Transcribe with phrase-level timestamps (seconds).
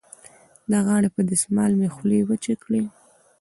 [0.71, 2.83] د غاړې په دستمال مې خولې وچې کړې.